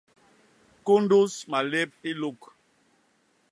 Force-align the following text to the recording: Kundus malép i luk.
Kundus 0.89 1.33
malép 1.51 1.91
i 2.09 2.11
luk. 2.21 2.41